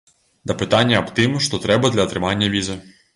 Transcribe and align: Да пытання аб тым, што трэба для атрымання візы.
Да 0.51 0.53
пытання 0.61 0.95
аб 1.01 1.11
тым, 1.19 1.35
што 1.47 1.59
трэба 1.67 1.91
для 1.97 2.03
атрымання 2.09 2.47
візы. 2.55 2.79